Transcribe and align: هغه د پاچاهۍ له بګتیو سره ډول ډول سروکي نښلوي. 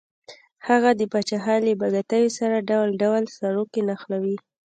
هغه 0.67 0.89
د 0.99 1.01
پاچاهۍ 1.11 1.57
له 1.67 1.73
بګتیو 1.81 2.35
سره 2.39 2.65
ډول 2.69 2.89
ډول 3.01 3.23
سروکي 3.37 3.81
نښلوي. 3.89 4.37